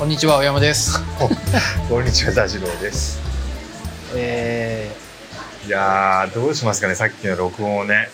[0.00, 0.98] こんにちは、小山です。
[1.90, 3.20] こんにちは、田次郎です。
[4.14, 4.90] え
[5.66, 8.08] いやー、どうしますかね、さっきの録音をね。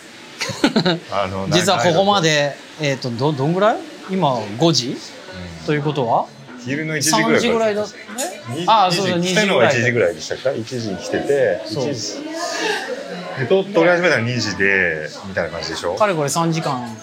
[1.09, 3.77] あのー、実はここまで、で、えっ、と、ど、どんぐらい？
[4.09, 4.97] 今5時？
[5.65, 6.23] ということは？
[6.23, 6.27] うん
[6.65, 8.63] 昼の1時ぐら3い時ぐらいだねね。
[8.67, 9.79] ああ、そうそう、2来たのが時ぐらい。
[9.79, 12.15] 1時ぐらいでしたか ?1 時に来てて、そう1時。
[13.39, 15.95] で、と撮り始めたの2時で、みたいな感じでしょ？
[15.95, 16.97] かれこれ3時間。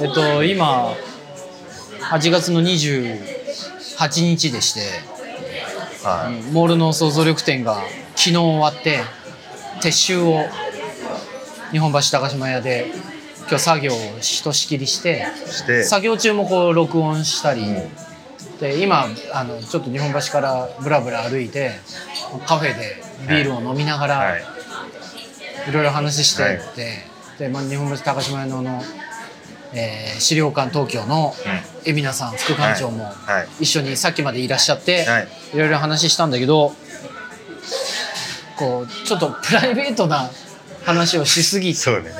[0.00, 0.94] えっ、と、今、
[2.00, 2.62] 8月の
[4.00, 4.80] 28日でして、
[6.02, 6.52] はい。
[6.52, 7.82] モールの想像力展が
[8.16, 9.00] 昨日終わって、
[9.82, 10.44] 撤収を
[11.70, 12.86] 日本橋高島屋で
[13.40, 15.26] 今日作業をひとしきりして、
[15.84, 18.10] 作業中もこう録音したり、うん
[18.60, 21.72] で今あのちょっと日本橋からブラブラ歩いて
[22.46, 24.42] カフェでビールを飲みながら、はい
[25.66, 25.72] い。
[25.72, 26.98] ろいろ話してはいって、
[27.38, 28.82] で、まあ、日本橋高島屋のあの、
[29.74, 31.34] えー資料館東京の
[31.86, 33.12] 海老名さん副館長もは
[33.58, 33.64] い。
[33.64, 35.28] 一緒にさっきまでいらっしゃって、はい。
[35.54, 36.74] いろいろ話したんだけど
[38.58, 40.30] こうちょっとプライベートな
[40.84, 42.10] 話をしすぎそうね。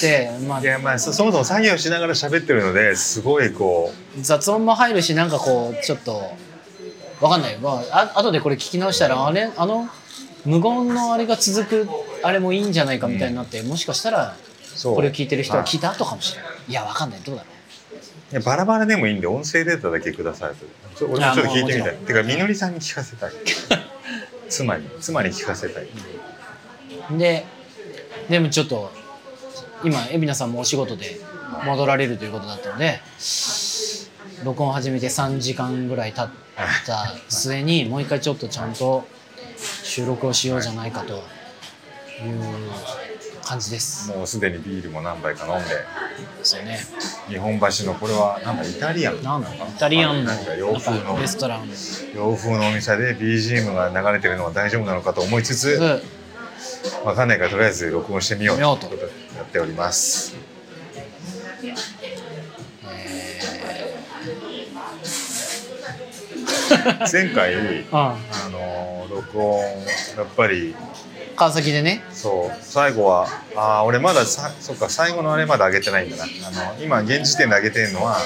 [0.00, 6.32] て、まあい、や、まあ、そそもそも作業しながら喋ってるので、すごいこ雑音も入るしなんかこうちょっと
[7.20, 9.88] わかんない、まあ、あ後でこれ聞き直したらあれあの
[10.46, 11.88] 無言のあれが続く
[12.22, 14.36] あれもいいんじゃないかみたいになって、もしかしたら。
[14.82, 17.20] これを聞いてる人ははい聞いた後かもしれないいやわかんない。
[17.20, 17.48] どうだろ
[18.32, 21.06] いやバラバラでもいいんで音声データだけくださいと。
[21.06, 23.32] 俺もちょっと聞いてみたあいてかみのりさんに聞かせたい。
[24.50, 27.46] 妻に妻に聞かせたい、うで
[28.28, 28.90] でもちょっと
[29.84, 31.20] 今海老名さんもお仕事で
[31.64, 33.00] 戻られるということだったので
[34.44, 36.28] 録音始めて3時間ぐらい経っ
[36.84, 39.06] た末にもう一回ちょっとちゃんと
[39.56, 41.20] 収録をしようじゃないかという
[43.50, 44.08] 感じです。
[44.16, 45.70] もうすでにビールも何杯か飲んで。
[45.70, 46.78] ですよね。
[47.26, 49.20] 日本橋のこれはなんだイタリアン。
[49.24, 51.18] なんだイタリアンのなんか洋風の。
[51.20, 51.68] レストラン。
[52.14, 56.00] 洋風のお店で BGM が流れてるのは大丈夫なのかと思いつつで
[57.04, 59.02] わかんないからとりあえず録音してみようとうことで
[59.36, 60.36] やっております。
[67.12, 67.86] 前回 うん。
[67.90, 68.16] あ
[68.52, 70.76] の録音やっぱり
[71.40, 72.02] 川崎でね。
[72.12, 72.58] そう。
[72.60, 76.24] 最後はあー俺まださそっか最後のあれまだ上げてないんだな。
[76.24, 78.18] あの今現時点で上げてるのは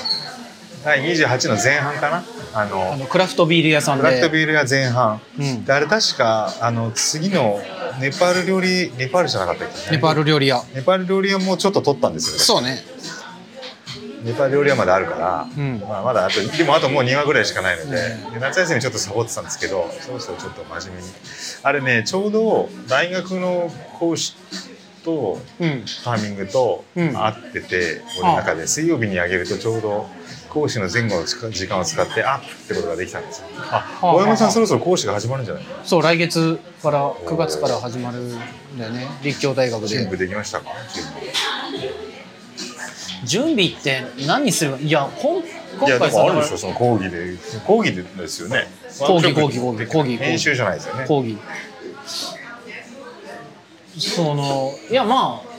[0.85, 2.25] 第28の前半かな。
[2.55, 5.21] あのあのクラフトビール屋さんクラフトでビールが前半。
[5.39, 5.65] うん。
[5.65, 7.61] であれ確かあの次の
[8.01, 9.93] ネパール料理ネパールじゃなかったっけ？
[9.93, 10.61] ネパール料理屋。
[10.75, 12.39] ネパール料理屋もちょっと取ったんですよね。
[12.41, 12.83] そうね
[14.25, 15.81] ネパール料理屋まであるから、うん。
[15.87, 17.97] まあ、まだあとでもあともう2話ぐらいしかないので,、
[18.27, 21.09] うんで夏休みちょっとサボってたんですけどそろそろちょっと真面目に。
[21.62, 24.34] あれねちょうど大学の講師
[25.05, 25.84] とうん。
[26.03, 27.17] タイミングとうん。
[27.17, 30.07] 合ってて、俺の中で水曜日にあげるとちょうど
[30.49, 33.47] 講師の前後の時間を使ってあってことができたんですよ。
[33.59, 34.49] ああ大山さあ。
[34.49, 35.65] んそろそろ講師が始まるんじゃない？
[35.84, 39.07] そう来月から9月から始まるんだよね。
[39.23, 40.71] 立教大学準備でできましたか？
[43.25, 44.77] 準備って何する？
[44.79, 45.43] いやほんい
[45.89, 47.37] やで今回さもあるでしょその講義で。
[47.67, 48.69] 講義でですよね。
[49.01, 51.05] 講義講義講義講義編集じゃないですよね。
[51.07, 51.37] 講義。
[53.99, 55.55] そのいやまあ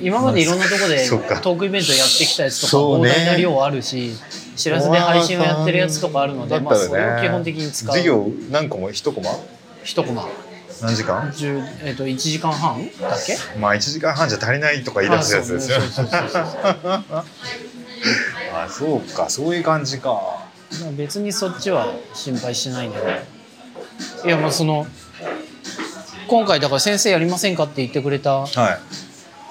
[0.00, 1.40] 今までいろんなとこでそっか。
[1.40, 4.12] トークイベントやってきたやつとか膨大な量あるし
[4.56, 7.94] 知らせで配信をやってるやつとかあるので、まあそれを基本的に使う。
[7.94, 9.30] 授業何個も一コマ？
[9.84, 10.28] 一コマ
[10.82, 12.84] 何時間？10えっと1時間半？
[13.00, 13.36] だっけ？
[13.58, 15.78] まあ1時間半じゃ足りないとか言い出すやつですよ。
[18.54, 19.30] あそうか。
[19.30, 20.10] そういう感じか。
[20.80, 23.12] まあ別にそっちは心配してないんだけど。
[24.28, 24.86] いやまあその
[26.28, 28.48] 今回だから先生やりませんかって言ってくれたはい。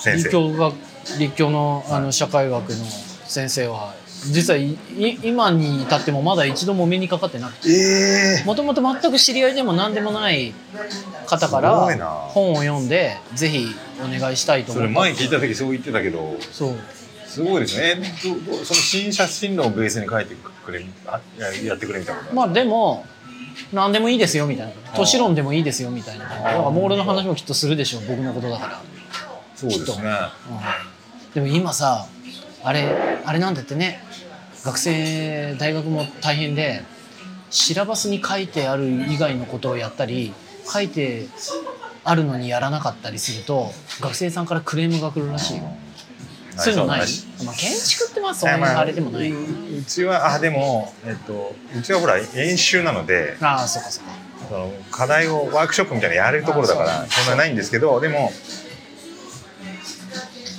[0.02, 0.24] 先生。
[0.24, 0.72] 立教が
[1.20, 2.86] 立教のあの社会学の
[3.26, 3.94] 先生は
[4.30, 4.78] 実はいい
[5.24, 7.70] 今に至ってもまだ一度もお目にかかってなくて。
[7.70, 8.44] ええ。
[8.46, 10.54] もともと全く知り合いでも何でもない
[11.26, 13.68] 方かすら本を読んでぜひ
[14.00, 16.38] お願いしたいとそ思ったれ前聞いた時そう言ってたけど。
[16.52, 16.76] そう。
[17.26, 17.96] すごいですね。
[17.98, 23.06] えどどその新写真論をベースに書いてくれあややってくれみたいなまあでも
[23.74, 24.74] 何でもいいですよみたいな。
[24.96, 26.26] 都市論でもいいですよみたいな。
[26.26, 28.82] だからモールの話もきっとするでしょう僕のことだから。
[29.56, 30.12] そうですね。
[31.34, 32.06] でも今さ
[32.64, 34.04] あれあれなんだってね
[34.64, 36.84] 学生大学も大変で
[37.50, 40.34] シラバスに書いてある以外のことをやったり
[40.72, 41.28] 書いて
[42.04, 45.64] あるのにやらなかったりすると学生さんからクレームが来るらしいよ。
[46.58, 47.02] そういうのない？
[47.46, 49.32] まあ、建築ってまあそんなにあれでもない。
[49.32, 54.12] ううちはあでも、えっと、うちはほら演習なのでああそうかそうか。
[54.50, 58.32] その課題をワークショップみたいなのやれるところだからそんなないんですけどでも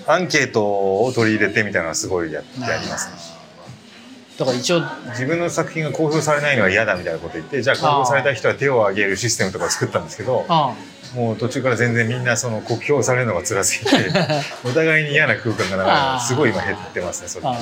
[0.07, 3.32] アンケートを取り入れてみたいなのはすごいややりますね
[4.39, 10.75] だから一応自分の作品が公表されないのは嫌だみたいなこと言ってじゃあ公表された人は手を挙げるシステムとかを作ったんですけどあ
[11.15, 13.97] もう途中から全然みんなその酷評されるのが辛すぎて
[14.65, 17.47] お互いに嫌な空間が流れあーてすごい今減ってますねそれ。
[17.47, 17.57] あ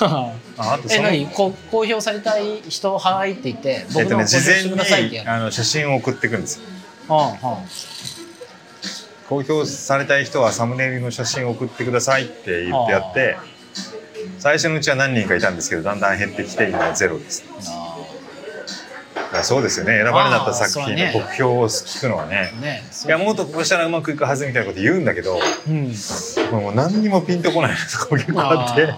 [0.00, 6.62] ああとえそ公表されたい人はいって言ってえ僕の公っとね、事前表してくださいってやる、にあの写真を送っていくんですよ。
[7.08, 7.58] ああ
[9.28, 13.36] 公表されたい人はサムネイルの写真を送ってくださいって言ってやって
[14.38, 17.44] 最初のうちは何人かいたんですけどだんだん減ってきて今はゼロです。
[19.32, 20.02] あそうですよね。
[20.02, 21.26] 選ばれなかった作品のあーそうね。
[21.26, 22.52] 酷評を聞くのはね。
[22.52, 25.38] あねいやもっとこうしたらうまくいくはずみたいなこと言うんだけど
[25.68, 25.92] うん
[26.50, 28.92] もう何にもピンとこないとかも結構あって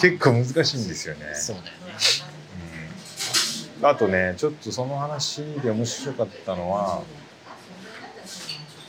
[0.00, 1.20] 結構難しいんですよね。
[1.34, 1.72] そうだよね。
[3.80, 3.86] うん。
[3.86, 7.02] あとねちょっとその話で面白かったのは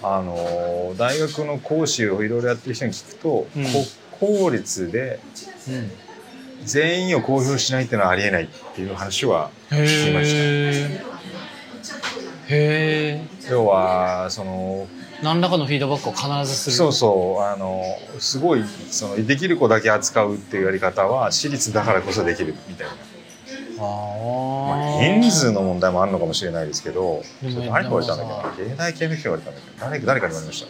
[0.02, 3.66] あの大学の講師をいろいろやってる人に聞くと、うん
[4.20, 5.20] 国公立で
[5.68, 5.92] うん
[6.66, 10.38] 全員を公表しないっていうのはありえないっていう話はへ聞きました。
[10.38, 11.04] え
[12.50, 14.88] へえ要はその
[15.24, 16.76] 何らかのフィードバックを必ずする。
[16.76, 17.84] そうそうあの
[18.20, 30.68] すごいそのできる子だけ扱うっていうやり方は私立だからこそできるみたいな、あまあ、ー人数の問題もあるのかもしれないですけど誰か言われたんだけど芸大系の人言われたんだけど誰誰かに言われました。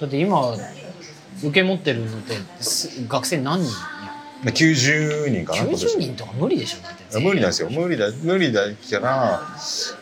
[0.00, 0.56] だって今
[1.42, 3.70] 受け持ってるのってす学生何人
[4.44, 6.00] まあ90人かな今90年。
[6.00, 7.20] 人とか無理でしょだって。
[7.20, 7.70] 無理なんですよ。
[7.70, 8.62] 無理だ無理だ
[9.00, 9.00] か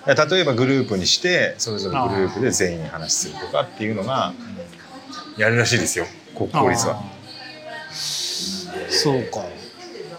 [0.07, 4.33] ら例えばグループにしてそれぞれグループで全員話するとかっていうのが
[5.37, 6.07] やるらしいですよ
[6.37, 7.03] 国公立は。
[8.89, 9.45] そうか。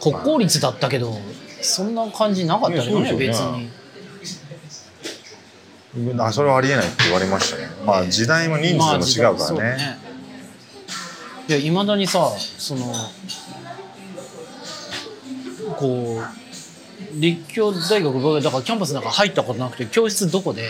[0.02, 1.18] 国公立だったけど
[1.62, 3.18] そんな感じなかったよねね。
[3.18, 3.70] 別に。
[6.20, 7.68] あそれはありえないって言われましたね。
[7.86, 9.98] まあ時代も人数も違うからまあね,、
[11.48, 12.94] いやいまだにさその
[15.78, 20.70] こう立教大学僕だからキャンパスなんか入ったことなくて教室どこで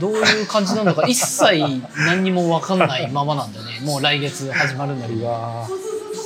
[0.00, 3.80] どういう感じなのか 一切何にも分かんないままなんだよね。
[3.82, 5.68] もう来月始まるんだけども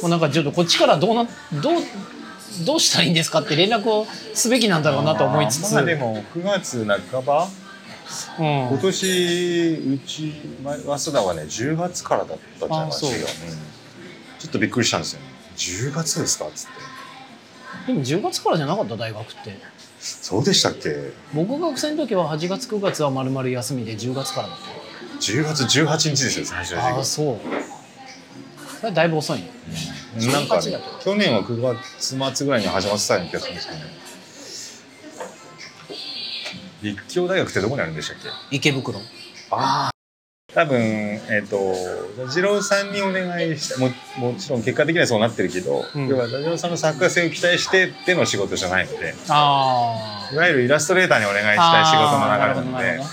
[0.05, 1.26] うなんかちょっとこっちからどうな
[1.61, 1.82] どう
[2.64, 7.49] どうしたらいいんですかって連絡をすべきなんだろうなと思いつつ、まあでも9月半ば
[8.39, 8.69] うん。
[8.69, 13.11] 今年うちま早稲田はね10月からだったじゃないですか、う。
[13.11, 13.15] ん。
[14.39, 15.21] ちょっとびっくりしたんですよ。
[15.21, 15.27] ね
[15.57, 16.69] 10月ですかっつっ
[17.87, 17.93] て。
[17.93, 19.59] でも10月からじゃなかった大学って。
[20.01, 21.12] そうでしたっけ？
[21.35, 24.57] 僕が学生の時は8月9月はまるまる休みで10月からだっ
[25.21, 27.37] 10月18日ですよ最初ああ授そう。
[28.81, 29.51] それだいぶ遅いね。
[30.19, 33.85] 業なんか18ね去年は9月末ぐらいに始まってたような気がするんですけどね
[36.82, 38.17] 立教大学ってどこにあるんでしたっ
[38.50, 38.56] け？
[38.56, 38.99] 池袋。
[39.50, 39.88] あ。
[39.88, 39.91] あ
[40.53, 41.75] 多分えっ、と
[42.17, 43.88] 座次郎さんにお願いしても
[44.19, 46.09] もちろん結果的にはそうなってるけど、うん。
[46.09, 53.09] 要は座次郎さんの作家性を期待してっての仕事じゃないのであいわゆるイラストレーターにお願いしたい仕事の流れなのでほ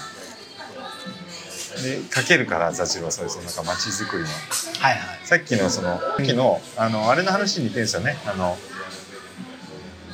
[1.84, 4.30] で書けるから座次郎そういうそのなんか街づくりの。
[4.30, 4.34] ど
[4.80, 5.20] はいはい。
[5.24, 8.18] さっきのそのさっきのあのあれの話に似てるんですよね。
[8.26, 8.58] あの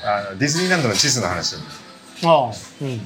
[0.03, 1.63] あのディズニーランドの地図の話に。
[2.25, 2.51] ああ
[2.81, 3.01] うん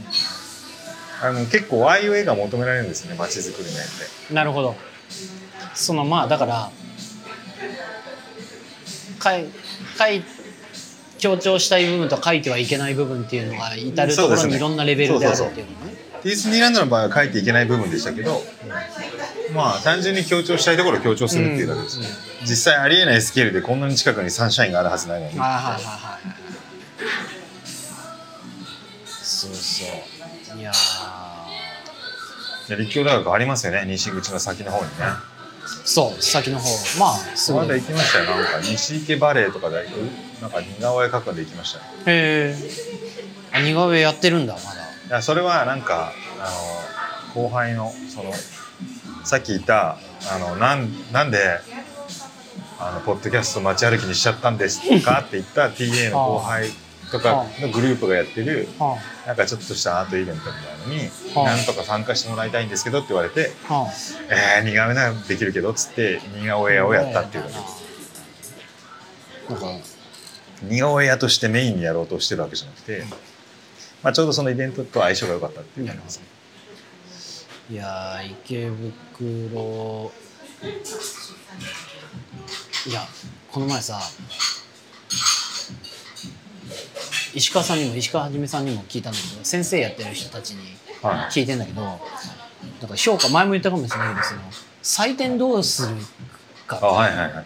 [1.21, 3.85] あの結構ああいう絵が求められるんですよね街づくりの絵っ
[4.27, 4.33] て。
[4.33, 4.75] なるほど。
[5.73, 6.71] そのまあだから
[9.19, 9.45] かい
[9.97, 10.23] かい
[11.17, 15.97] 強調したい部分と書いてはいけない部分っていうのが至るところにいろんなレベルであるっていうのね。
[16.23, 18.41] ディズニーランドの場合は書いていけない部分でしたけど、
[19.53, 22.05] まあ単純に強調したいところを強調するっていうだけです、うん
[22.41, 25.39] 実際ありえないスケールでこんなに近くにサンシャインがあるはずないのに。
[25.39, 26.19] はいはいはいは。
[26.19, 26.47] い
[29.07, 29.85] そうそ
[30.55, 30.59] う。
[30.59, 30.71] いや
[32.75, 33.83] 立教大学ありますよね。
[33.87, 35.05] 西口の先の方にね。
[35.85, 36.65] そう先の方。
[36.99, 38.25] まあすぐまだへ行きましたよ。
[38.25, 39.85] なんか西池バレーとかで
[40.41, 42.55] なんか似顔絵描くんで行きましたねえ
[43.53, 44.67] あ似顔絵やってるんだまだ。
[45.07, 46.49] いやそれはなんかあ
[47.35, 48.31] の後輩のその
[49.23, 49.97] さっき言った
[50.31, 51.59] あのなんなんで
[52.79, 55.21] あのポッドキャスト街歩きにしちゃったんですか？
[55.21, 56.69] って言った TA の後輩
[57.11, 61.55] とかのグループがやってるはなんかちょっとしたアートイベントみたいのに、はあ。
[61.55, 63.73] なんとか参加してもらいたいんですけどって言われてあ。
[63.73, 63.91] は
[64.29, 68.53] 「えー、似顔絵ならできるけど」っつって似顔絵屋をやったっていうだけです
[69.49, 69.67] なんか。
[70.63, 73.03] 似顔絵屋としてメインにやろうとしてるわけじゃなくて、
[74.01, 75.85] まあ、ちょうどそのイベントと相性が良かったっていう。
[75.85, 76.19] なるほど。
[77.69, 80.11] いやー池袋。
[82.87, 83.05] いや
[83.51, 83.99] この前さ
[87.37, 91.99] 石川さんにも石川はじめさんにも聞いたんだけど先生やってる人たちには聞いてんだけどなん
[92.89, 94.41] か評価前も言ったかもしれないけどその
[94.81, 95.95] 採点どうする
[96.65, 96.85] かって。
[96.85, 97.45] あはいはい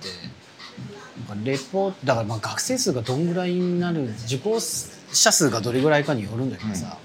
[1.45, 6.97] レポだからまあ学生数がどんぐらいになる受講者数がどれぐらいかによるんだけどさ、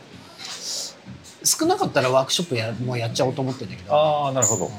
[1.45, 3.95] 少なかったらワークショップやもうやっちゃおうと思ってんだけど。
[3.95, 4.67] ああなるほど。
[4.67, 4.73] で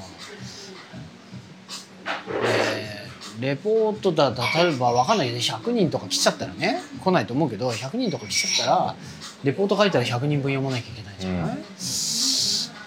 [3.40, 8.96] レポートだ例えば分かんないけど100人とか来ちゃったらね来ないと思うけど100人とか来ちゃったら
[9.44, 11.58] レポート書いたら100人分読まなきゃいけないじゃない？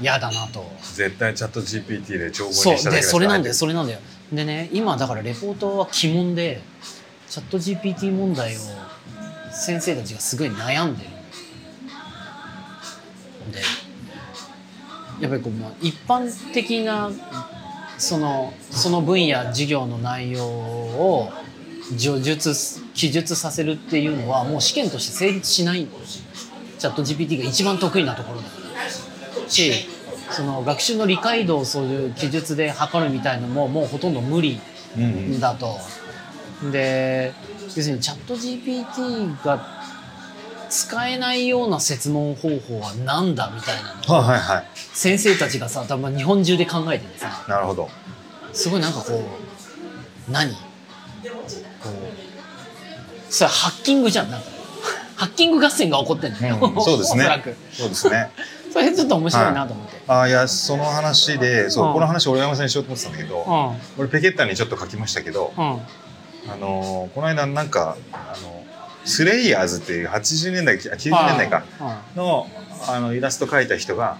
[0.00, 0.64] 嫌、だなと。
[0.94, 3.98] 絶対チャット GPT で帳簿しただけでそれなんだよよそれなんだよ。
[4.32, 6.60] でね今だからレポートは鬼門で
[7.28, 8.60] チャット GPT 問題を
[9.52, 11.10] 先生たちがすごい悩んでる
[13.52, 13.60] で
[15.20, 17.10] やっぱりこうまあ一般的な
[18.00, 21.30] そのその分野授業の内容を
[21.98, 25.86] 叙述記述させるっていうのはもう試験として成立しない
[26.78, 28.54] チャット GPT が一番得意なところだか
[29.42, 29.72] らし
[30.30, 34.60] その学習の理解度をそういう記述で測るみたいのももうほとんど無理
[34.96, 35.40] うんうん。
[35.40, 35.78] だと。
[36.72, 37.32] で
[37.64, 39.66] 要するにチャット GPT が
[40.70, 44.66] 使えないような設問方法は何だみたいなのをはいはいはい。
[44.74, 47.88] 先生たちがさ多分日本中で考えててさなるほど。
[48.52, 49.22] すごいなんかこ
[50.28, 50.52] う何？
[50.52, 50.58] こ
[51.88, 54.46] うそれハッキングじゃんなんか。
[55.16, 57.26] ハッキング合戦が起こってんだよ、うん そうですね。
[57.26, 58.30] おそうですね。
[58.72, 61.92] それちょっと面白いなと思って、ああいやその話でそう、うん。
[61.94, 65.72] この話俺山さんにしようと思ってたんだけど、俺ペケッタにちょっと書きましたけど、うん。
[65.72, 65.80] うん
[66.48, 68.59] あのーこの間なんかあの
[69.04, 71.62] スレイヤーズっていう80年代あ90年代か。
[72.16, 72.48] の
[72.88, 74.16] あのイラスト描いた人が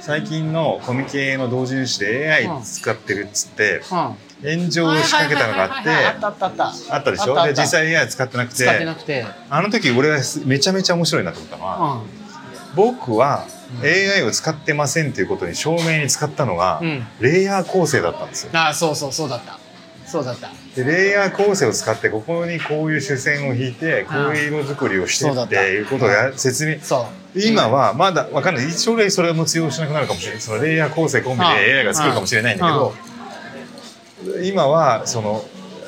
[0.00, 6.94] 最近のコミケの同人誌で AI 使ってるっつってうん炎上を仕掛けたのがあってあったあったあった。
[6.96, 7.34] あったでしょ？
[7.46, 9.26] で実際 AI 使ってなく使っててなくて。
[9.50, 12.02] あの時俺はめちゃめちゃ面白いなと思ったのは
[12.74, 13.46] 僕は
[13.82, 13.88] うん。
[13.88, 16.80] AI を使ってませんっていうことに証明に使ったのが
[17.20, 18.50] レイヤー構成だったんですよ。
[18.54, 19.58] ああそうそうそうだった
[20.10, 20.50] そうだった。
[20.74, 26.78] でレイヤー構成を使ってここにこういう主線を引いてこういう色作りをしてっていうことをや説明。
[26.80, 27.40] そう。
[27.40, 28.70] 今はまだわかんない。
[28.72, 30.40] 将来それも通用しなくなるかもしれない。
[30.40, 35.44] そのレイヤー構成込みで AI が作るかもしれないんだけど今はその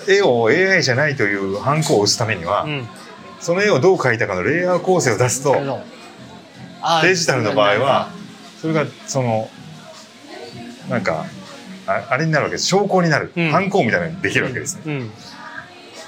[0.09, 2.88] 絵を AI じゃないというハンコを押すためにはうん。
[3.41, 5.57] その絵をどう描いたかのレイヤー構成を出すと
[7.02, 8.09] デジタルの場合は
[8.61, 9.50] それがその
[10.88, 11.26] なんか
[11.97, 12.67] ああれになるわけです。
[12.67, 13.51] 証拠になる、うん。
[13.51, 14.83] ハンコみたいなのにできるわけですね。
[14.87, 15.11] うん。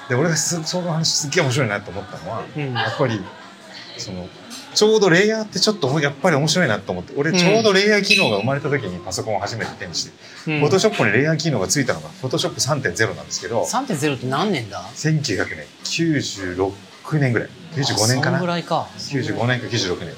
[0.08, 2.72] で俺がすその話すっげえ面白いなと思ったのはうん。
[2.74, 3.20] やっぱり
[3.98, 4.28] その
[4.74, 10.60] ちょうどレイヤーってちょっとやっぱり面白いなと思って俺ちょうどレイヤー機能が生まれた時にパソコンを初めて手にして、うん。
[10.60, 15.66] フォトショップにレイヤー機能がついたのがフォトショップ3.0なんですけど3.0って何年だ？1900年。
[15.84, 16.72] 96
[17.18, 17.48] 年ぐらい。
[17.74, 18.40] 95年かな？
[18.40, 18.88] ぐらいか。
[18.96, 20.14] 95年か96年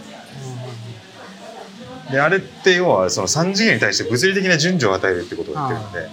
[2.11, 6.09] であれって要はその3次元に対して物理的な順序を与えるってことを言ってるので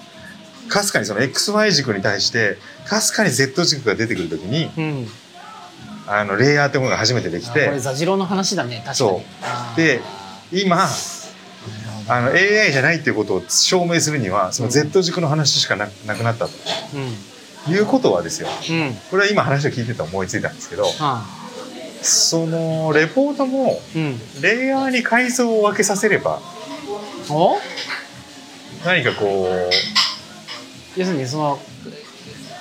[0.69, 2.57] かすかにその XY 軸に対して
[2.87, 4.83] かすかに Z 軸が出てくる時にうん。
[4.83, 5.07] うん
[6.05, 8.95] あのレイヤーってものが初めてできあこれてザジローの話だね確かに。
[8.97, 9.21] そ
[9.73, 9.77] う。
[9.77, 10.01] で
[10.51, 10.85] 今
[12.09, 16.51] あの AI じゃないっていうことを証明するにはその Z 軸の話しかななくなったと
[17.67, 17.73] うん。
[17.73, 18.49] いうことはですよ。
[18.49, 18.93] うん。
[19.09, 21.25] これは今話を聞いてて思いついたんですけどあ
[22.03, 24.19] そのレポートもうん。
[24.41, 26.41] レイヤーに階層を分けさせれば
[27.29, 27.57] お？
[28.85, 29.47] 何かこ
[30.97, 31.59] 要するにその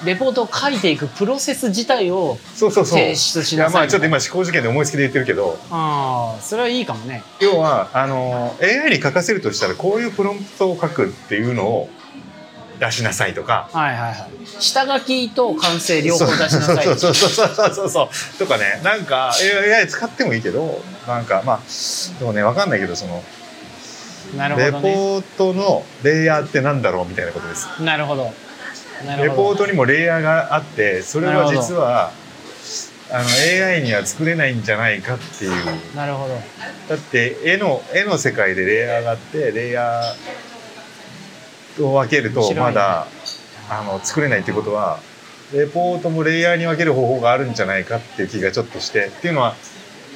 [0.05, 2.99] レポートを書いていくプロセス自体をうそうそうそう。
[2.99, 5.59] 提出しいなさいやまあちょっと今思考事件で思いつきで言ってるけど。
[5.71, 7.23] ああそれはいいかもね。
[7.41, 11.89] 要はあの AI に書かせるとしたらこういうプロンプトを書くっていうのを
[12.83, 13.69] 出しなさいとか。
[13.73, 14.31] はいはいはい。
[14.59, 16.85] 下書きと完成両方出しなさい。
[16.85, 18.39] そうそうそうそうそうそう。
[18.39, 18.81] とかね。
[18.83, 21.61] なんか AI 使ってもいいけどなんかまあ
[22.19, 23.23] でもねわかんないけどその
[24.37, 24.93] なるほレどね。
[24.95, 27.69] ポートのレイヤーってなんだろうみたいなことです。
[27.83, 28.33] なるほど。
[29.07, 32.11] なレポートにもレイヤーがあってそれは実は
[33.11, 35.53] あの AI には作れないんじゃないかっていう。
[35.95, 36.35] なるほど。
[36.89, 40.51] だって絵の絵の世界でレイヤーがあってレイヤー
[41.81, 43.07] を分けるとまだ、
[43.71, 44.99] あの作れないってことは
[45.52, 49.55] レポートもレイヤーに分ける方法があるんじゃないかっていう気がちょっとしてっていうのは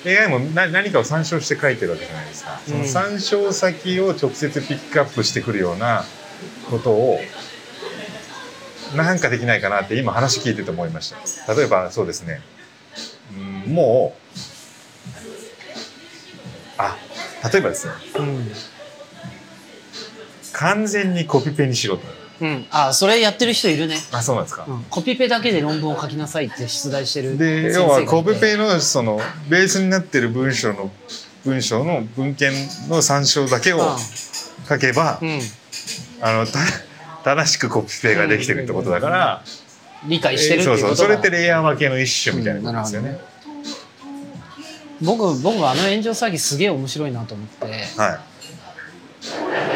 [0.05, 6.05] AI も何何かを参照して書いてるわけじゃないですか、その参照先を直接ピックアップしてくるような
[6.71, 7.19] ことを
[8.95, 11.13] なんかできないかなって今話聞いてて思いまし
[11.45, 11.55] た。
[11.55, 12.41] 例えばそうですね。
[13.67, 14.37] うんもう
[16.79, 16.97] あ
[17.51, 17.93] 例えばですね。
[18.19, 18.53] うん
[20.57, 22.03] 完全にコピペにしろと。
[22.41, 22.67] うん。
[22.71, 23.97] あそれやってる人いるね。
[24.13, 24.85] あそうなんですか、うん。
[24.89, 29.21] コピペだけで論文を書きなさいって出題してるで要はコピペのその
[29.51, 30.91] ベースになってる文章の
[31.45, 32.53] 文章の文献
[32.89, 33.81] の参照だけを
[34.69, 35.41] 書けば、うん。
[36.23, 36.59] あのた
[37.25, 39.43] 正しくコピペができてるってことだから、
[40.07, 43.21] 理解してるってそそういううことがそれってレイヤー分けの一種みたいなことですよね、
[45.03, 47.67] 僕僕あの炎上詐欺すげえ面白いなと思って。
[47.67, 48.37] はい。
[49.53, 49.76] え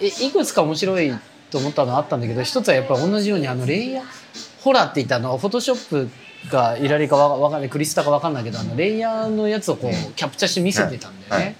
[0.00, 1.12] いくつか面白い
[1.50, 4.04] と思ったのあったんだけど一つはやっぱり同じようにあのレイヤー
[4.62, 11.36] ホラーって言ったのフォトショップかイラリかわわかんないクリスタかわかんないけどあのレイヤーのやつをこう、うんキャプチャーして見せてたんだよね。
[11.36, 11.56] はいはい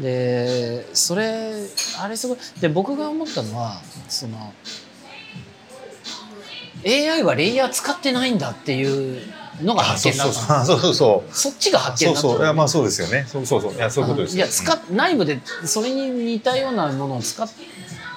[0.00, 1.52] でそれ
[2.00, 4.54] あれすごいで僕が思ったのはその
[6.86, 9.20] AI はレイヤー使ってないんだっていう
[9.62, 10.26] のがあ発見だ。
[10.28, 10.80] ったのそう。
[10.80, 12.44] そうそう そっちが発見だったのそうそう。
[12.44, 13.26] いやまあそうですよね。
[13.30, 13.74] そうそうそう。
[13.74, 14.36] いやそういうことですよ。
[14.38, 17.48] いや使っ内部でそれに似たようなものを使っ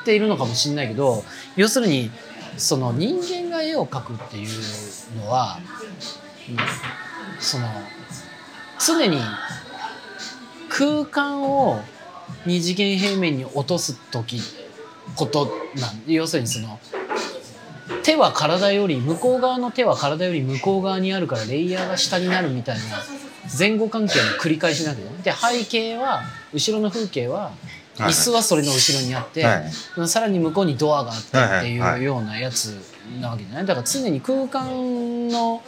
[0.05, 1.23] ているのかもしれないけど
[1.55, 2.11] 要するに
[2.57, 4.49] その人間が絵を描くっていう
[5.17, 5.59] のは
[6.49, 6.57] うん
[7.39, 7.67] その
[8.85, 9.19] 常に
[10.69, 11.81] 空間を
[12.45, 14.41] 二次元平面に落とす時
[15.15, 16.79] ことなん要するにその
[18.09, 22.83] 手は体より向こう側の手は体より向こう側にあるからレイヤーが下になるみたいな
[23.57, 27.51] 前後関係の繰り返しなわけどねで背景は後ろの風景は
[27.99, 31.37] はい椅子はそれの後ろにあって、はいさらに向こうにドアがあってって
[31.79, 32.77] はいうようなやつ
[33.21, 33.65] なわけじゃない？
[33.67, 35.61] だから常に空間の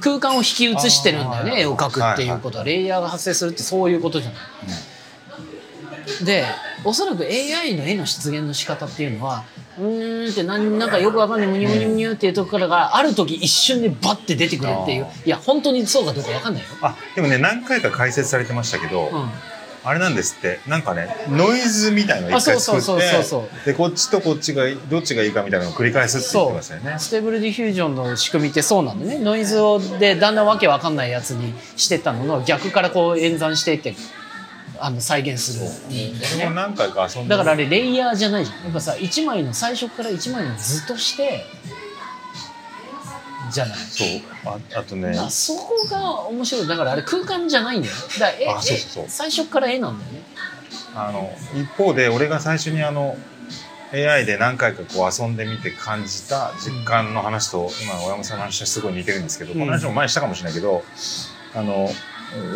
[0.00, 2.64] 空間を引き写してるんだよね絵を描くっていうことは。
[2.64, 6.24] レイヤーが発生するってそういうことじゃない。
[6.24, 6.44] で
[6.84, 9.44] おそらく AI の絵の出現の仕方っていうのは
[9.80, 15.06] うーんってなんなんかよくわかんないムニュムニュムニュっていうところからある時一瞬でバッて出てくるっていう。
[15.06, 16.68] あいや本当にそうかどうかわかんないよ。
[16.82, 19.30] あでもね何回か解説されてましたけど、うん。
[19.82, 20.60] あれなんですって。
[20.66, 26.96] なんかねノイズみたいなのをあ一回作そうそうそうそうってでこっちとこっちがどっちがいいかみたいなのを繰り返すって言ってましたよね。
[26.98, 29.18] ステーブルディフュージョンの仕組みってそうなんだね。
[29.18, 33.94] ノイズをでだんだんわけわかんないやつにしてったのの逆からこう演算していって
[34.80, 35.58] あの再現す
[35.90, 38.64] る何回か遊んでだからあれレイヤーじゃないじゃん。
[38.64, 41.44] やっぱさ1枚の最初から1枚の図として
[43.50, 43.78] じゃない。
[43.78, 44.08] そう。
[44.46, 45.14] ああとね。
[45.28, 46.66] そこが面白い。
[46.66, 47.94] だからあれ空間じゃないんだよ。
[48.18, 49.04] だから絵あそうそうそう。
[49.04, 50.22] 絵最初から絵なんだよね。
[50.94, 53.16] あの一方で俺が最初にあの
[53.92, 59.58] AI で何回かこう遊んでみて感じた実感の話と、今の小山さんの話はすごい似てるんですけど、うん。
[59.58, 60.84] この話も前にしたかもしれないけど
[61.54, 61.88] あの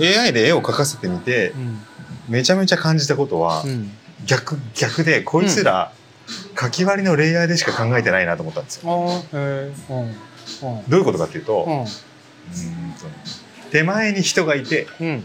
[0.00, 1.82] AI で絵を描かせてみてうん
[2.28, 3.90] めちゃめちゃ感じたことは、うん。
[4.26, 5.92] 逆逆でこいつら、
[6.58, 9.22] 書き割りのレイヤーでしか考えてないなと思ったんですよ。
[10.88, 11.84] どういうことかっていうと、うん。
[11.84, 11.90] と
[13.70, 15.22] 手前に人がいてうん。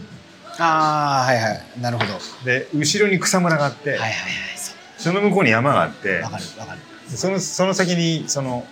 [0.58, 1.62] ああはいはい。
[1.80, 2.12] なるほど。
[2.44, 4.12] で後ろに草むらがあって、はいはいはい
[4.56, 6.80] そその向こうに山があってうわかるわかる。
[7.08, 8.66] そのその先にその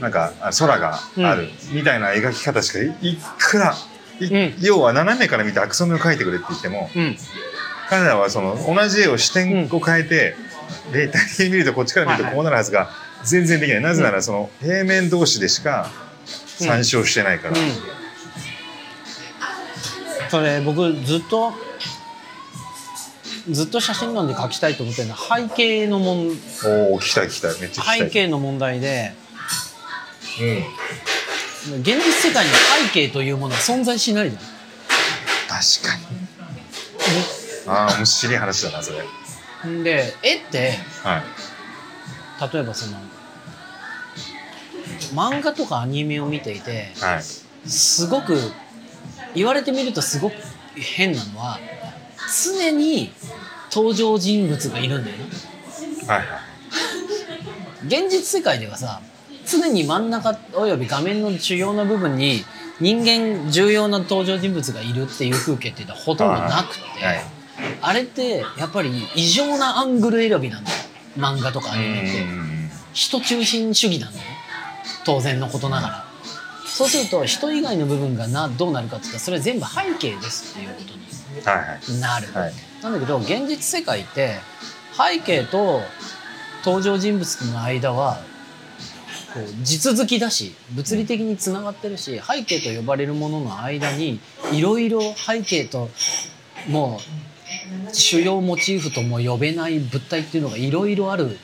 [0.00, 3.74] なんかあ空があるみたいな描き方しかいいくら、
[4.60, 7.16] 要は斜めから見てアクソメを描いてくれって言ってもうん。
[7.88, 10.34] 彼らはその同じ絵を視点を変えて、
[10.92, 12.90] 立体的に見るとこっちから見るとこうなるはずが
[13.24, 15.90] 全然できない、なぜならその平面同士でしか
[16.24, 17.72] 参照してないから、うん。
[20.30, 21.52] それ僕ずっと
[23.48, 26.30] ずっと写真館で描きたいと思ってるのは背景の問
[26.64, 27.60] おお聞きたい聞きたい。
[27.60, 27.98] めっちゃ聞きたい。
[28.00, 29.14] 背景の問題で
[30.40, 30.64] うん
[31.80, 32.50] 現実世界に
[32.92, 34.42] 背景というものは存在しないじゃん。
[34.42, 36.26] 確かに。
[37.66, 38.98] ああ面白い話だなそれ。
[38.98, 39.08] はい
[39.82, 40.74] で絵って
[42.52, 42.98] 例えばその
[45.12, 47.68] 漫画とかアニメを見ていてはい。
[47.68, 48.36] すごく
[49.34, 50.36] 言われてみるとすごく
[50.76, 51.58] 変なのは
[52.44, 53.12] 常に
[53.72, 55.24] 登場人物がいるんだよね。
[56.06, 56.26] はいはい。
[57.86, 59.00] 現実世界ではさ
[59.46, 62.44] 常に真ん中および画面の主要な部分に
[62.80, 67.20] 人間重要な登場人物がいるっていう風景っていうのはほとんどなくて、はい。
[67.80, 70.76] あれってやっぱり異常なアングル選びなんだよ
[71.16, 74.36] 漫画とかアニメってうん人中心主義なんだよね。
[75.04, 76.04] 当然のことながら。
[76.66, 82.52] そうすると人以外の部分がなどうなるかって言ったらそれは全部背景ですっていうことになる、はい。
[82.82, 84.34] なんだけど現実世界って
[84.92, 85.80] 背景と
[86.64, 88.20] 登場人物の間は
[89.36, 94.18] こう地続きだし物理的につながってるし背景と呼ばれるものの間に
[94.50, 95.90] いろいろ背景と
[96.68, 96.98] も
[97.90, 101.36] う主要モチーフとも呼べない物体っていうのがいろいろある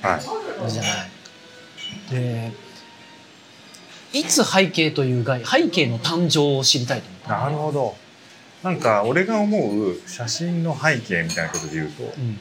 [0.00, 1.10] はいじゃない。
[2.10, 2.52] で
[4.14, 7.28] いつ背景という概背景の誕生を知りたいと思った。
[7.44, 7.96] なるほど
[8.62, 12.38] なんか俺が思う写真の背景みたいなことで言うとうん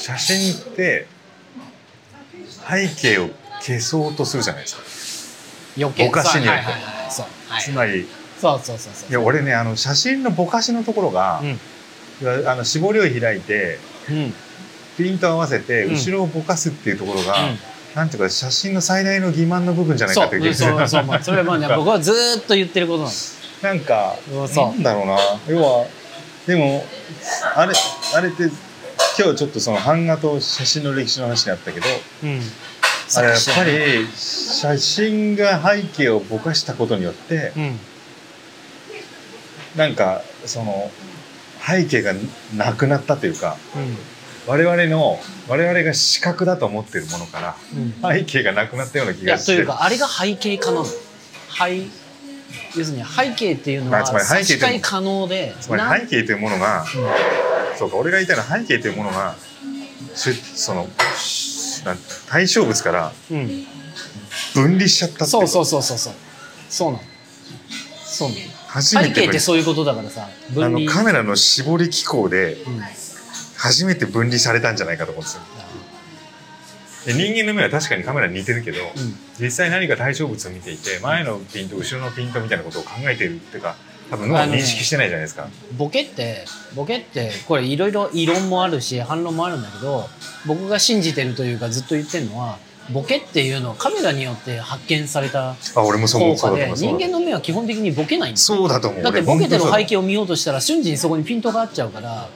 [0.00, 1.06] 写真って
[2.68, 4.76] 背景を消そうとするじゃないです
[5.78, 6.62] か、ぼかしによって。
[7.60, 8.06] つまり
[8.40, 9.10] そうそうそうそう。
[9.10, 11.58] いや俺ねあの写真のぼかしのところが、うん。
[12.48, 13.78] あの絞りを開いて
[14.10, 14.34] うん。
[14.96, 15.94] ピント合わせてうん。
[15.94, 17.36] 後ろをぼかすっていうところが、
[17.94, 20.42] なんていうか写真の最大の欺瞞の部分じゃないかっていう。
[20.42, 20.76] 気そう。
[20.76, 21.08] がするそうそう。
[21.08, 23.36] まあそれはまあね僕はずーっと言ってることなんです。
[23.62, 24.16] なんか
[24.52, 24.66] そう。
[24.68, 25.18] なんだろうな。
[25.48, 25.86] 要は
[26.46, 26.84] でも
[27.54, 27.72] あれ
[28.14, 28.50] あれって
[29.18, 31.86] 今日ちょっとその版画と写真の歴史の話にあったけど
[32.22, 32.40] うん。
[33.16, 37.78] あれやっぱり写真が背景をぼかしたことによってうん。
[39.76, 40.90] なんかその
[41.66, 42.12] 背景が
[42.54, 43.96] なくなったというかうん。
[44.46, 48.16] 我々の我々が視覚だと思ってるものからうん。
[48.18, 49.52] 背景がなくなったような気いやとがして。
[49.54, 50.92] いうかあれが背景可能背
[52.76, 56.84] 要するに背景っていうのはまあつまり背景って差し替え可能でつまりな背景というものが
[57.78, 59.36] そうか俺が言いたいのは背景というものが
[60.14, 60.88] しその
[62.28, 63.12] 対象物から
[64.54, 66.14] 分離しちゃったってそうそうそうそうそう。
[66.68, 67.04] そうなの。
[68.04, 68.40] そうなの。
[68.68, 72.80] 初めて背景ってそういうことだからさ分あ離のカメラの絞り機構でうん。
[73.56, 75.42] 初めて分離されたんじゃないかと思うんですよ。
[77.06, 79.16] で人間の目は確かにカメラに似てるけど、うん。
[79.38, 83.76] 実際何か対象物を見ていて前のピント後ろのピントみたいなことを考えているっていうか
[84.10, 90.04] 多分脳は認識してないじゃないですか、ボケってボケってこれいろいろ異論もあるし反論もあるんだけど
[90.46, 92.58] 僕が信じてるというかずっと言ってるのは
[92.92, 95.90] ボケっていうのはカメラによって発見された効
[96.36, 98.58] 果で人間の目は基本的にボケないんですよ。
[98.58, 99.02] そうだと思う。
[99.02, 102.28] だってボケてる背景景を見ようとしたら瞬時にそこにピントが合っちゃうから、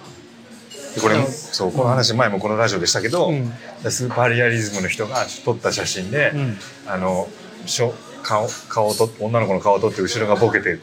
[1.01, 3.53] これうんそうこの話前もこのラジオでしたけど、うん。
[3.89, 6.59] スーパーリアリズムの人が撮った写真で、うん。
[6.87, 7.29] あの
[7.67, 10.81] しょ顔顔をと女の子の顔を撮って後ろがボケて、うん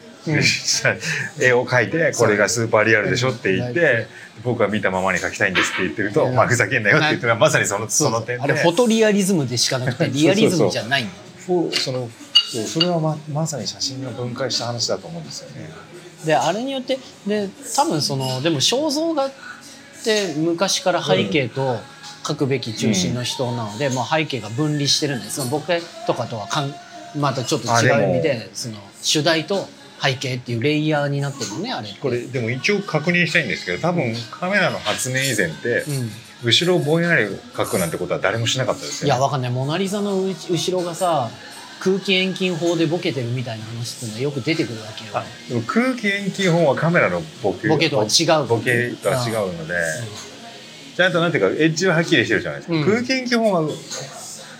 [1.40, 4.06] 絵を描いてこれがスーパーリアルでしょって言っうんて
[4.44, 6.34] 僕は見たままに描きたいんですって言ってると、うん。
[6.34, 8.42] まあふざけんなよって言ってるのはまさにそのその点で。
[8.42, 11.10] あれフォトリアリズムでしかなくてリアリズムじゃないの。
[11.46, 12.08] そうその
[12.66, 15.70] それはままさに写真が分解した話だと思うんですよね。
[16.24, 19.30] であれによってで多分そのでも肖像画っ
[20.04, 21.78] て昔から背景と
[22.24, 25.36] 描くべき中心の人なので、もう背景が分離してるんです。
[25.36, 26.74] そのボケとかとはかん
[27.16, 29.66] またちょっと違う意味でその主題と
[30.02, 35.84] 背景っていうレイヤーになってるのねあれこれでも一応確認したいんですけど多分カメラの発明以前って
[36.42, 39.14] うん、後ろをぼんやり描くなんてことは誰もしなかったですよね。
[39.14, 41.30] いやわかんない「モナ・リザ」の後ろがさ
[41.80, 45.10] 空気遠近法でボケてるみたいな話っていうのはよく出てくるわけよ。
[45.14, 48.46] あでも空気遠近法はカメラのボケボケとは違う。
[48.46, 49.74] ボケとは違うので、
[50.96, 52.84] ちゃんとなんていうかエッジははっきりしてるじゃないですか、うん。
[52.84, 53.62] 空気遠近法は、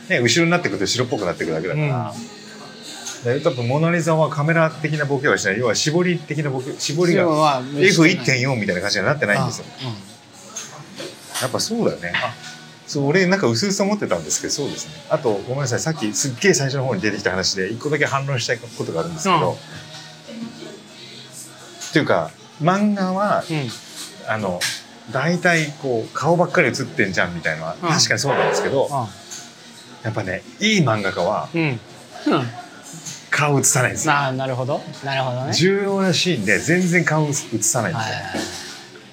[0.09, 2.38] ね、後ろになってくると白っぽくなってくるだけだから、で
[3.43, 5.59] 多分モナ・リザはカメラ的なボケはしない。
[5.59, 9.65] 要は絞り的なボケ絞りが要は F1.4 みたいな感じにはなってないんですよ。
[11.41, 12.13] あやっぱそうだよね。
[12.15, 12.33] あ
[12.87, 14.95] そう俺なんか薄々思ってたんですけどそうですね。
[15.11, 15.81] あとごめんなさい。
[15.81, 19.55] さっきすっげえ最初の方に出てきた話で一個だけ反論したいことがあるんですけど、うん。
[19.55, 19.57] っ
[21.93, 22.31] ていうか
[22.63, 23.57] 漫画はうん。
[23.57, 23.69] うん
[24.31, 24.61] あの
[25.11, 27.89] 大体こう顔ばっかり写ってんじゃんみたいなのはうん。
[27.89, 28.89] 確かにそうなんですけど、
[30.03, 31.63] やっぱねいい漫画家はうん。
[31.63, 31.79] うん
[33.39, 34.15] 顔写さないんですよ。
[34.15, 34.81] ああなるほど。
[35.05, 35.53] なるほどね。
[35.53, 38.17] 重要なシーンで全然顔写さないんですよ、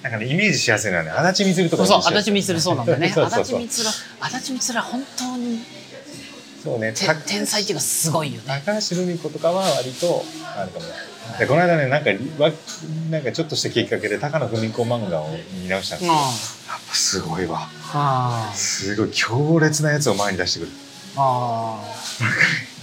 [0.01, 3.13] なんかねイメージしやすいのはね足立みつるとかそう足立みつるそうなんだね。
[3.15, 5.63] 足立みつる足立みつるは本当に
[6.63, 6.91] そうね
[7.27, 8.63] 天才っていうかすごいよね。
[8.65, 10.25] 高橋留美子とかは割と
[10.57, 10.85] あるかも。
[11.37, 12.09] でこの間ねなんか
[12.39, 12.51] わ
[13.11, 17.69] なんかちょっとしたきっかけで高野文子漫画を見直したんですうんけどやっぱすごいわ。
[17.93, 20.71] あすごい強烈なやつを前に出してくる。
[21.15, 22.74] ああ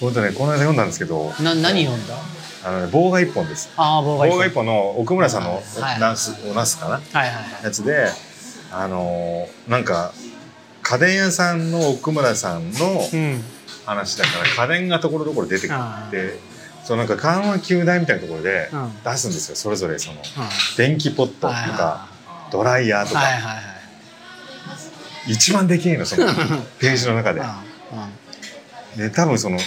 [0.00, 2.14] 本当ねこの間読んだんですけどあな何読んだ？
[2.64, 3.70] あのね棒が一本です。
[3.76, 6.92] ああ棒が棒が一本の奥村さんのはいナスおナスかな？
[6.94, 7.64] はいはいはい。
[7.64, 8.08] やつで
[8.72, 10.12] あのーなんか
[10.82, 13.42] 家電屋さんの奥村さんのうん。
[13.86, 16.08] 話だから家電がところどころ出てくあー。
[16.08, 16.38] って
[16.84, 19.02] そうなんか緩和球大みたいなところでうん。
[19.02, 20.22] 出すんですよそれぞれそのうん。
[20.76, 22.08] 電気ポットとはいか
[22.52, 23.18] ドライヤーとか。
[23.20, 23.52] はいはいは
[25.28, 25.32] い。
[25.32, 26.26] 一番でけえのその
[26.78, 27.40] ページの中で。
[27.40, 27.68] はい
[28.98, 29.58] で多分その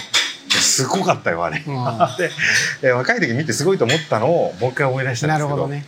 [0.72, 1.62] すごかったよあれ。
[1.66, 1.74] うん。
[1.74, 2.30] う んで
[2.80, 5.84] で若い時見てすごいと思ったのをもう一回思い出したんですけどなるほどね。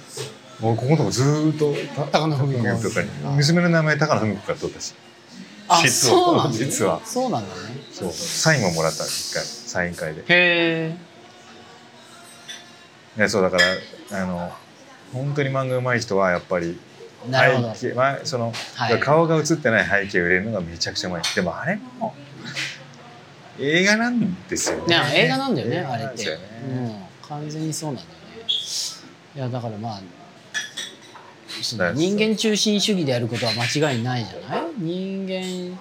[0.60, 1.74] もうここのとこずーっと
[2.10, 3.08] た高野文子とかに。
[3.36, 4.94] 娘の名前高野文子から取ったし。
[5.68, 6.14] あ実は。
[6.14, 7.00] そうなんだ実は。
[7.04, 7.76] そうなんだね。
[7.92, 8.12] そう。
[8.12, 10.20] サインももらった一回サイン会で。
[10.20, 10.96] へえ
[13.16, 13.56] ねそうだか
[14.10, 14.52] らあの
[15.12, 16.78] 本当に漫画上手い人はやっぱり
[17.30, 19.00] 背景、まあ、その、はい。
[19.00, 21.22] 顔が映ってない背景を入れるのがめちゃくちゃうまい。
[21.34, 22.14] でもあれも
[23.58, 24.98] 映画なんですよね。
[24.98, 26.24] ね映画なんだよねあれって。
[26.26, 26.38] ね。
[26.68, 28.44] うん完全にそうなんだよね。
[29.36, 30.00] いやだからまあ
[31.94, 34.66] 人間中心主義でやることは間違いないじゃない？
[34.76, 35.78] 人間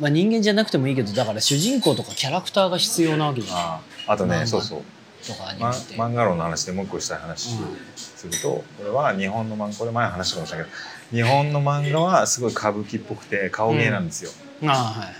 [0.00, 3.56] まあ人間じゃなくてもいいけどだから主人公とかキャラクターが必要なわけじゃん。
[3.58, 4.82] ああとね、まあそうそう。
[5.26, 7.76] とかアニまメって、漫画論の話でもう一個したい話うん。
[7.96, 10.66] すると、これは日本の漫画これ前話したかもしれない
[11.12, 14.30] けど日本の漫画はすごい歌舞伎っぽくて顔芸なんですよ、
[14.64, 15.14] ああはいはい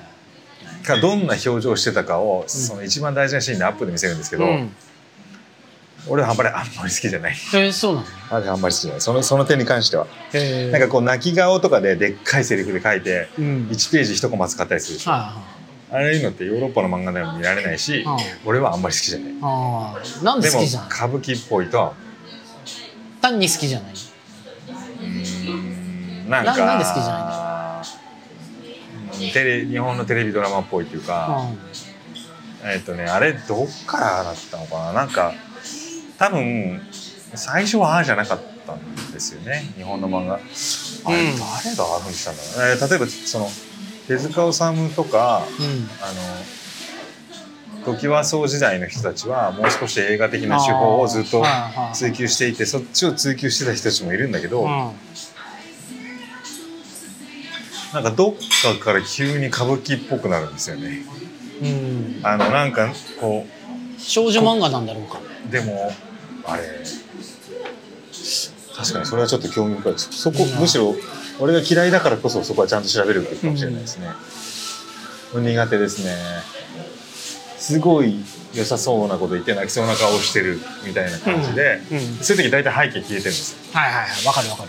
[0.83, 4.75] かどんな表情してたかを、その一番大事なシーンでアップで見せるんですけど、うん。
[6.09, 7.33] 俺はあんまりあんまり好きじゃない。
[7.55, 8.07] えー、そうなの？
[8.31, 9.01] あれあんまり好きじゃない。
[9.01, 13.45] そのその点に関しては、へなんかこう泣き顔とかででっかいセリフで書いてうん。
[13.71, 15.13] 1ページ1コマ使ったりするでしょ。
[15.13, 15.35] は
[15.91, 16.21] あれい。
[16.21, 18.05] うのってヨーロッパの漫画では見られないし、
[18.45, 19.35] 俺はあんまり好きじゃない。
[19.43, 21.93] あなんで好きじゃない歌舞伎っぽいとは。
[23.21, 23.93] 単に好きじゃない。
[23.93, 27.42] うーんなんかななんで好きじゃうん
[29.31, 31.47] テレ日本のテレビドラマっぽいっていうか、
[32.65, 34.93] えっ、とねあれどっからだったのかな？
[34.93, 35.35] なんか
[36.19, 36.81] 多分
[37.35, 40.35] 最初はああじゃなかったんですよね日本の漫画。
[40.35, 41.39] あれ、うん。
[41.39, 43.49] 誰がああふうにしたんだろう、えー例えばその
[44.09, 45.89] 手塚治虫とかうん。
[46.03, 51.45] あの時和荘時代の人たちはもう少し映画的な手法をずっと
[51.93, 54.93] 追求していてそっちを追求してた人たちもいるんだけど、うん
[57.93, 61.05] なんかどっかから急に歌舞伎っぽくなるんですよね。
[61.63, 62.21] うん。
[62.23, 63.47] あのなんかこ
[63.99, 65.21] 少女漫画なんだろうか。
[65.49, 65.93] うでも
[66.45, 66.63] あれ
[68.75, 70.13] 確かにそれはちょっと興味深いです。
[70.13, 70.61] そこうん。
[70.61, 70.95] むしろ
[71.39, 74.09] 俺が嫌いだからこそそこはちゃんと調べるべきかもしれないですね、
[75.35, 76.17] 苦手ですね。
[77.59, 78.25] すごい
[78.55, 81.97] 良さそうなこと言って泣きそうな顔してるみたいな感じで、うん。
[81.99, 82.03] うん。
[82.23, 83.79] そういう時大体背景消えてるんですよ。
[83.79, 84.27] はいはいはい。
[84.27, 84.69] わかるわかる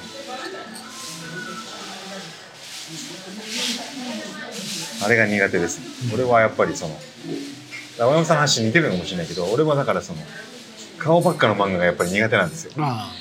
[5.04, 5.82] あれが苦手です、
[6.14, 6.98] 俺はやっぱりその
[8.00, 10.20] 青山さんの話似てるのかもしれないけど俺はだからその
[10.98, 12.72] 顔ばっかの漫画がやっぱり苦手なんですよ。
[12.78, 13.12] あ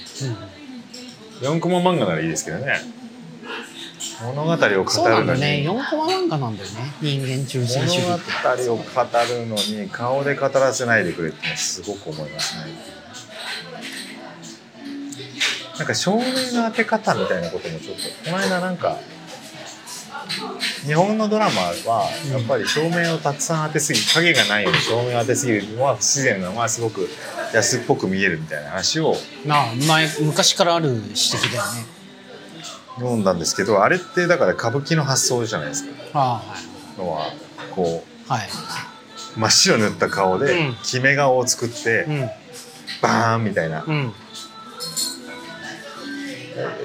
[1.41, 2.81] 4コマ漫画ならいいですけどね。
[4.23, 5.65] 物語を語るのに、ね。
[5.67, 6.95] 4コマ漫画なんだよね。
[7.01, 8.83] 人間中心主義物語を語
[9.35, 12.63] るのに顔で語らせないでくれってすごく思いますね。
[15.77, 18.99] なんか照明の当て方みたいなこともちょっとこの間なんか
[20.87, 27.09] 日本のドラマはやっぱり照明をたくさん当てすぎ影がないように照明を当てすぎるのは不自然なのはすごく
[27.55, 29.15] 安っぽく見えるみたいな話を
[29.47, 31.87] なあ前昔からある指摘だよね。
[32.97, 35.93] 読んだんですけどあれってだから歌舞伎の発想じゃないですか。
[36.15, 36.43] あ
[36.99, 37.33] のは
[37.75, 38.49] こあはい
[39.37, 40.75] 真っ白塗った顔でうん。
[40.77, 42.31] 決め顔を作っていうん。
[43.01, 43.83] バーンみたいな。
[43.87, 44.13] うん。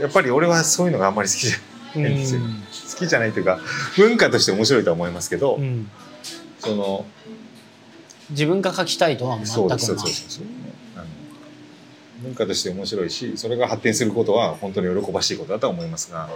[0.02, 1.58] やっぱり俺はそういうのがあんまり好きじゃ
[1.95, 2.41] うないんですよ。
[2.41, 2.43] ん。
[2.43, 2.66] 好
[2.97, 3.60] きじゃないというか
[3.95, 5.89] 文化として面白いとは思いますけど、うん。
[6.60, 7.05] その
[8.31, 10.45] 自分が書きたいとは全くそうですそうそうそう
[10.95, 11.05] あの
[12.23, 16.27] 文化として面白いしそれが発展することは本当に喜ばしいことだとは思いますが。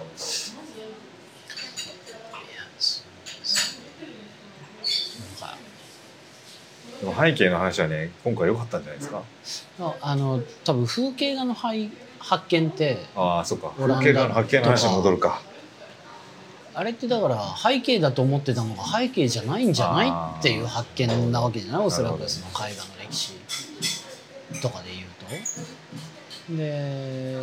[7.01, 9.23] でも背景の話はね今回良かったんじゃないですか？
[9.79, 13.73] ああの多分風景画の発発見ってああそっか。
[13.75, 15.41] 風景画の発見の話に戻るか
[16.73, 21.85] あれってだから背景だと思ってたのが背景じゃないんじゃないっていう発見なわけじゃない？
[21.85, 23.33] おそらくその絵画の歴史
[24.61, 25.07] とかで言う
[26.49, 26.55] と。
[26.57, 27.37] で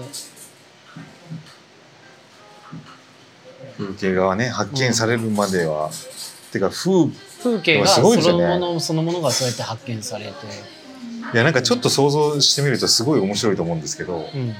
[3.77, 5.91] 風景画はね発見されるまでは、
[6.53, 7.11] てか風
[7.43, 10.31] 風景がすそのものそのものがそうやって発見されて、
[11.33, 14.55] いやなんかちょっと想像してみるとすごい面白いと思うんですけどうん。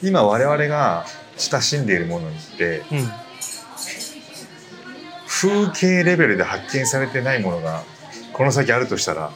[0.00, 1.06] 今我々が
[1.38, 3.10] 親しんでいるものってうん、
[5.26, 7.82] 風景レベルで発見されてないものが
[8.32, 9.30] この先あるとしたら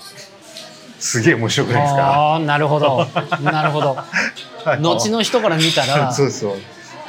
[0.99, 2.07] すげえ面白くないですか？
[2.07, 3.07] ああなるほど。
[3.43, 3.97] なるほど。
[4.81, 6.59] 後の人から見たらそうそう。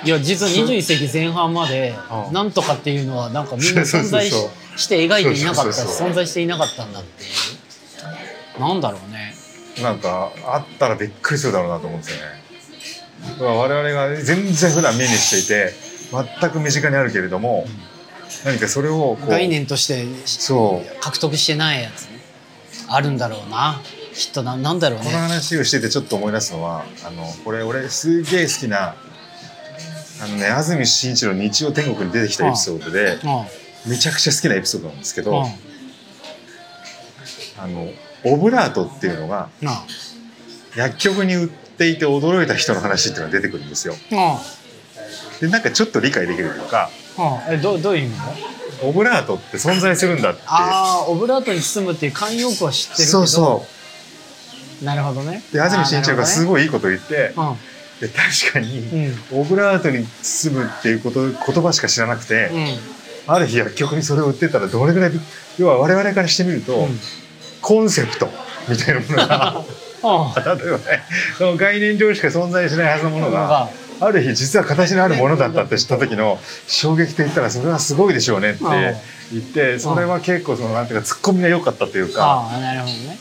[0.04, 1.94] いや実は21世紀前半まで
[2.28, 2.32] う。
[2.32, 4.36] んなんとかっていうのはなんかみんな存在し
[4.78, 6.10] して描いていなかったそうそうそう。
[6.10, 8.62] 存在していなかったんだっていう。
[8.62, 9.36] なんだろうね。
[9.82, 12.43] なんかあったらびっくりするだろうなと思うんですよね
[13.40, 15.74] 我々が全然普段目にしていて
[16.40, 17.66] 全く身近にあるけれども、
[18.46, 21.02] 何かそれを概念としてそう。
[21.02, 22.20] 獲得してないやつね。
[22.90, 23.82] あるんだろうな。
[24.14, 28.96] きっとななんだろうこのね話をしててちょっと思い出すのはあのこれ俺すげえ好きな
[30.22, 33.92] あのね安住紳一郎日曜天国に出てきたエピソードでうん。
[33.92, 35.46] めちゃくちゃ好きなエピソードなんですけうど、ん。
[37.58, 37.90] あの
[38.24, 39.50] オブラートっていうのが
[40.76, 43.96] 薬局に売っていて驚いた人の話っていうのが出てくるんですよ。
[45.42, 46.90] でなんかちょっと理解できるというか
[47.50, 48.18] えどどういう意味？
[48.18, 48.24] だ
[48.88, 50.42] オブラートって存在するんだって。
[50.46, 53.12] ああオブラートに包むっていう慣用句は知ってるけど。
[53.12, 53.66] そうそ
[54.84, 55.44] なるほどね。
[55.52, 57.56] うで安住紳一郎がすいごいいいこと言って、うん
[58.02, 58.80] で確かに
[59.32, 59.42] うん。
[59.42, 63.34] オブラートに包むっていうこと言葉しか知らなくて、うん。
[63.34, 65.20] ある日薬局にそれを売ってたらどれぐらいび
[65.58, 67.00] 要は我々からしてみると、うん。
[67.62, 68.28] コンセプト
[68.68, 69.64] みたいなものが
[70.04, 70.84] あ例えばね
[71.38, 78.64] その概念上しか存在しないはずのものががある日実は形のあるものだったって知った時の衝撃と言ったらそれはすごいでしょうねって
[79.32, 82.26] 言ってそれは結構そのなんていうかツッコミが良かったというか。
[82.26, 83.18] ああなるほどね。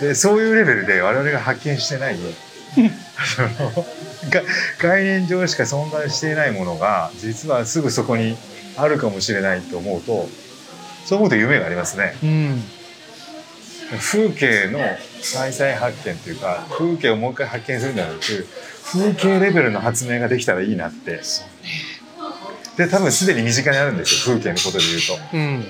[0.00, 2.16] でそういうレベルで我々が発見してない。
[2.74, 3.86] その
[4.30, 4.42] が
[4.80, 8.36] 概念上しか存在していないものが実はすぐそこに
[8.76, 10.28] あるかもしれないと思うと
[11.04, 12.16] そう思うと夢がありますね。
[12.22, 12.62] うん
[13.98, 14.80] 風景の
[15.22, 18.46] 再々発見というか風景をもう一回発見するんじゃなく
[18.84, 21.20] 風景レベルの発明ができたらいいなって。
[22.76, 25.36] で多分すでに身近にあるんですよ風景のことで言うと。
[25.36, 25.64] うん。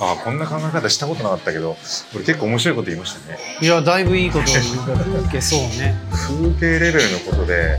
[0.00, 1.76] ああこんな考え方したことなかったけど
[2.14, 3.38] 俺結構面白いこと言いましたね。
[3.60, 5.94] いやだいぶいいこと言うから風景そうね。
[6.10, 7.78] 風景レベルのことで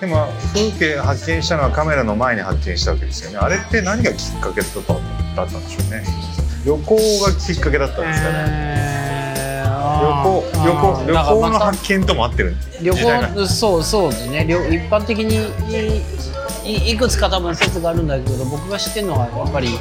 [0.00, 3.38] でも風景発見したのはカメラの前に発見したわけですよね。
[3.38, 6.04] あれって何がきっかけだっただったんでしょうね。
[6.66, 8.96] 旅行がきっかけだったんですかね、えー
[9.96, 14.44] 旅行旅行旅行の発見とも合ってる旅行そうそうですね。
[14.46, 15.36] 旅一般的に
[16.64, 19.78] いいいくつか多分説があるんだけど僕が知ってるのはやっぱり